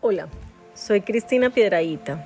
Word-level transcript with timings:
Hola, 0.00 0.28
soy 0.74 1.00
Cristina 1.00 1.50
Piedraíta. 1.50 2.24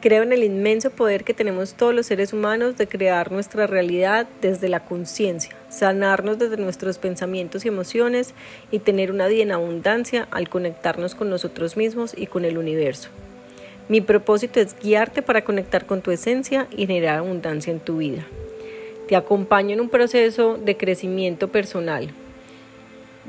Creo 0.00 0.24
en 0.24 0.32
el 0.32 0.42
inmenso 0.42 0.90
poder 0.90 1.22
que 1.22 1.32
tenemos 1.32 1.74
todos 1.74 1.94
los 1.94 2.06
seres 2.06 2.32
humanos 2.32 2.76
de 2.76 2.88
crear 2.88 3.30
nuestra 3.30 3.68
realidad 3.68 4.26
desde 4.42 4.68
la 4.68 4.80
conciencia, 4.84 5.54
sanarnos 5.68 6.40
desde 6.40 6.56
nuestros 6.56 6.98
pensamientos 6.98 7.64
y 7.64 7.68
emociones 7.68 8.34
y 8.72 8.80
tener 8.80 9.12
una 9.12 9.28
vida 9.28 9.44
en 9.44 9.52
abundancia 9.52 10.26
al 10.32 10.48
conectarnos 10.48 11.14
con 11.14 11.30
nosotros 11.30 11.76
mismos 11.76 12.12
y 12.16 12.26
con 12.26 12.44
el 12.44 12.58
universo. 12.58 13.10
Mi 13.88 14.00
propósito 14.00 14.58
es 14.58 14.76
guiarte 14.76 15.22
para 15.22 15.44
conectar 15.44 15.86
con 15.86 16.02
tu 16.02 16.10
esencia 16.10 16.66
y 16.72 16.88
generar 16.88 17.18
abundancia 17.18 17.72
en 17.72 17.78
tu 17.78 17.98
vida. 17.98 18.26
Te 19.06 19.14
acompaño 19.14 19.74
en 19.74 19.80
un 19.80 19.90
proceso 19.90 20.56
de 20.56 20.76
crecimiento 20.76 21.46
personal, 21.46 22.10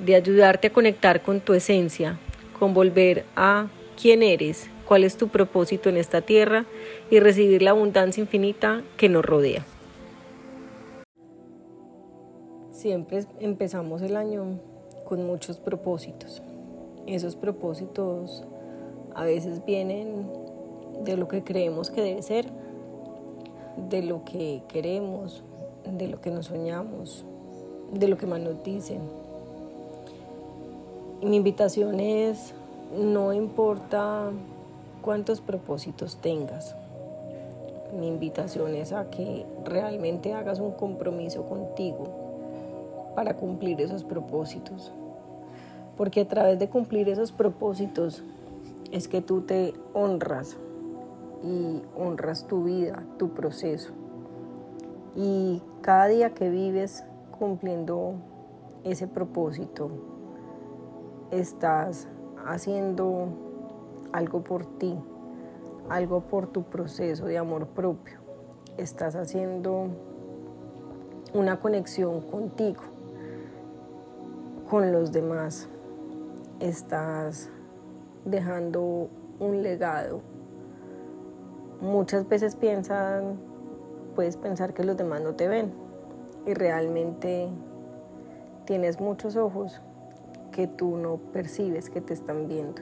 de 0.04 0.16
ayudarte 0.16 0.70
a 0.70 0.74
conectar 0.74 1.22
con 1.22 1.42
tu 1.42 1.54
esencia, 1.54 2.18
con 2.62 2.76
volver 2.76 3.26
a 3.36 3.70
quién 4.00 4.22
eres, 4.22 4.70
cuál 4.88 5.04
es 5.04 5.18
tu 5.18 5.30
propósito 5.30 5.90
en 5.90 5.98
esta 5.98 6.22
tierra 6.22 6.68
y 7.10 7.20
recibir 7.20 7.64
la 7.64 7.72
abundancia 7.72 8.22
infinita 8.22 8.84
que 8.98 9.10
nos 9.10 9.26
rodea. 9.26 9.66
Siempre 12.70 13.26
empezamos 13.40 14.04
el 14.04 14.16
año 14.16 14.60
con 15.06 15.26
muchos 15.26 15.58
propósitos. 15.58 16.44
Esos 17.08 17.36
propósitos 17.36 18.44
a 19.16 19.24
veces 19.24 19.66
vienen 19.66 20.28
de 21.04 21.18
lo 21.18 21.28
que 21.28 21.44
creemos 21.44 21.90
que 21.90 22.04
debe 22.04 22.22
ser, 22.22 22.46
de 23.90 24.04
lo 24.04 24.24
que 24.24 24.62
queremos, 24.68 25.44
de 25.84 26.08
lo 26.08 26.22
que 26.22 26.30
nos 26.30 26.46
soñamos, 26.46 27.26
de 27.92 28.08
lo 28.08 28.18
que 28.18 28.28
más 28.28 28.40
nos 28.40 28.62
dicen 28.62 29.02
mi 31.24 31.38
invitación 31.38 32.00
es, 32.00 32.54
no 32.98 33.32
importa 33.34 34.32
cuántos 35.02 35.40
propósitos 35.40 36.18
tengas, 36.18 36.76
mi 37.98 38.08
invitación 38.08 38.76
es 38.76 38.92
a 38.92 39.10
que 39.10 39.46
realmente 39.66 40.34
hagas 40.34 40.60
un 40.60 40.72
compromiso 40.72 41.44
contigo 41.44 42.06
para 43.16 43.36
cumplir 43.36 43.82
esos 43.82 44.04
propósitos. 44.04 44.92
Porque 45.98 46.22
a 46.22 46.28
través 46.28 46.58
de 46.58 46.70
cumplir 46.70 47.10
esos 47.10 47.32
propósitos 47.32 48.24
es 48.92 49.08
que 49.08 49.22
tú 49.22 49.42
te 49.42 49.74
honras 49.94 50.58
y 51.44 51.82
honras 51.98 52.48
tu 52.48 52.64
vida, 52.64 53.04
tu 53.18 53.30
proceso. 53.30 53.92
Y 55.16 55.62
cada 55.82 56.08
día 56.08 56.34
que 56.34 56.50
vives 56.50 57.04
cumpliendo 57.38 58.14
ese 58.84 59.08
propósito, 59.08 59.92
estás 61.32 62.08
haciendo 62.46 63.28
algo 64.12 64.44
por 64.44 64.66
ti, 64.78 65.00
algo 65.90 66.22
por 66.22 66.48
tu 66.48 66.64
proceso 66.64 67.26
de 67.26 67.38
amor 67.38 67.68
propio. 67.68 68.20
Estás 68.78 69.16
haciendo 69.16 69.88
una 71.34 71.60
conexión 71.60 72.22
contigo, 72.22 72.82
con 74.70 74.92
los 74.92 75.12
demás. 75.12 75.68
Estás 76.60 77.50
dejando 78.26 79.10
un 79.40 79.64
legado. 79.64 80.22
Muchas 81.80 82.28
veces 82.28 82.56
piensan, 82.56 83.40
puedes 84.16 84.38
pensar 84.38 84.74
que 84.74 84.84
los 84.84 84.98
demás 84.98 85.22
no 85.22 85.34
te 85.34 85.48
ven 85.48 85.72
y 86.46 86.54
realmente 86.54 87.50
tienes 88.66 89.00
muchos 89.00 89.36
ojos 89.36 89.82
que 90.52 90.68
tú 90.68 90.98
no 90.98 91.18
percibes 91.18 91.90
que 91.90 92.02
te 92.02 92.14
están 92.14 92.48
viendo. 92.48 92.82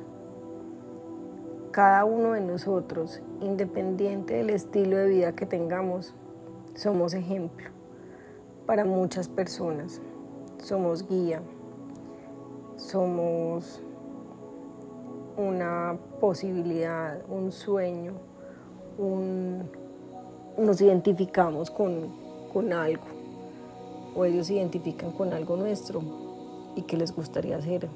Cada 1.72 2.04
uno 2.04 2.34
de 2.34 2.42
nosotros, 2.42 3.22
independiente 3.42 4.36
del 4.36 4.50
estilo 4.50 4.98
de 4.98 5.08
vida 5.08 5.34
que 5.34 5.46
tengamos, 5.46 6.14
somos 6.76 7.14
ejemplo 7.14 7.70
para 8.66 8.86
muchas 8.86 9.28
personas. 9.28 10.02
Somos 10.62 11.08
guía, 11.08 11.42
somos 12.76 13.82
una 15.38 15.98
posibilidad, 16.20 17.20
un 17.30 17.52
sueño, 17.52 18.14
nos 20.58 20.82
identificamos 20.82 21.72
con, 21.72 22.10
con 22.52 22.74
algo 22.74 23.06
o 24.16 24.26
ellos 24.26 24.48
se 24.48 24.56
identifican 24.56 25.12
con 25.12 25.32
algo 25.34 25.56
nuestro 25.56 26.02
y 26.80 26.84
que 26.84 26.96
les 26.96 27.14
gustaría 27.14 27.58
hacer 27.58 27.90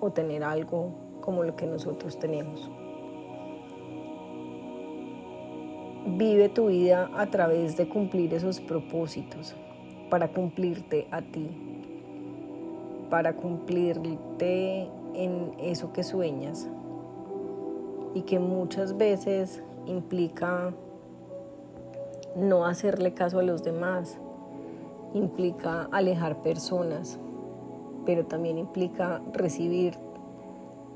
o 0.00 0.10
tener 0.10 0.44
algo 0.44 0.90
como 1.22 1.42
lo 1.42 1.56
que 1.56 1.66
nosotros 1.66 2.18
tenemos. 2.18 2.70
Vive 6.06 6.50
tu 6.50 6.66
vida 6.66 7.10
a 7.16 7.26
través 7.26 7.76
de 7.78 7.88
cumplir 7.88 8.34
esos 8.34 8.60
propósitos, 8.60 9.56
para 10.10 10.28
cumplirte 10.28 11.08
a 11.10 11.22
ti, 11.22 11.48
para 13.10 13.34
cumplirte 13.34 14.88
en 15.14 15.54
eso 15.58 15.92
que 15.92 16.04
sueñas 16.04 16.68
y 18.14 18.22
que 18.22 18.38
muchas 18.38 18.96
veces 18.96 19.62
implica 19.86 20.74
no 22.36 22.66
hacerle 22.66 23.14
caso 23.14 23.38
a 23.38 23.42
los 23.42 23.64
demás, 23.64 24.20
implica 25.14 25.88
alejar 25.90 26.42
personas, 26.42 27.18
pero 28.06 28.24
también 28.24 28.56
implica 28.56 29.20
recibir 29.32 29.98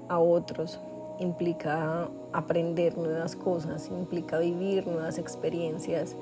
a 0.09 0.19
otros, 0.19 0.81
implica 1.19 2.09
aprender 2.33 2.97
nuevas 2.97 3.37
cosas, 3.37 3.89
implica 3.89 4.39
vivir 4.39 4.87
nuevas 4.87 5.19
experiencias, 5.19 6.17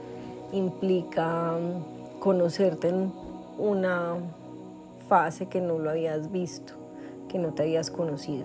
implica 0.52 1.52
mm, 1.52 2.18
conocerte 2.18 2.88
en 2.88 3.12
una 3.58 4.16
fase 5.08 5.46
que 5.46 5.60
no 5.60 5.78
lo 5.78 5.90
habías 5.90 6.32
visto, 6.32 6.72
que 7.28 7.38
no 7.38 7.52
te 7.52 7.62
habías 7.62 7.90
conocido. 7.90 8.44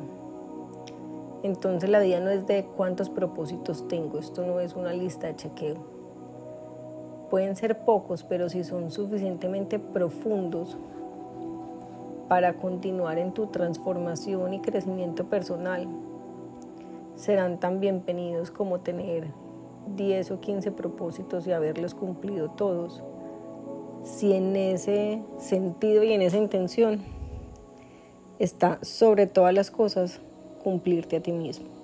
Entonces 1.43 1.89
la 1.89 1.99
vida 1.99 2.19
no 2.19 2.29
es 2.29 2.45
de 2.47 2.65
cuántos 2.77 3.09
propósitos 3.09 3.87
tengo, 3.87 4.19
esto 4.19 4.45
no 4.45 4.59
es 4.59 4.75
una 4.75 4.93
lista 4.93 5.27
de 5.27 5.35
chequeo. 5.35 5.77
Pueden 7.29 7.55
ser 7.55 7.79
pocos, 7.79 8.23
pero 8.23 8.47
si 8.47 8.63
son 8.63 8.91
suficientemente 8.91 9.79
profundos, 9.79 10.77
para 12.33 12.55
continuar 12.55 13.19
en 13.19 13.31
tu 13.31 13.45
transformación 13.45 14.55
y 14.55 14.59
crecimiento 14.59 15.25
personal. 15.25 15.88
Serán 17.16 17.59
tan 17.59 17.79
bienvenidos 17.79 18.49
como 18.49 18.79
tener 18.79 19.27
10 19.95 20.31
o 20.31 20.39
15 20.39 20.72
propósitos 20.72 21.45
y 21.45 21.51
haberlos 21.51 21.93
cumplido 21.93 22.49
todos, 22.49 23.03
si 24.01 24.33
en 24.33 24.55
ese 24.55 25.22
sentido 25.38 26.01
y 26.01 26.13
en 26.13 26.23
esa 26.23 26.38
intención 26.38 27.03
está 28.39 28.79
sobre 28.81 29.27
todas 29.27 29.53
las 29.53 29.69
cosas 29.69 30.19
cumplirte 30.63 31.17
a 31.17 31.22
ti 31.22 31.33
mismo. 31.33 31.82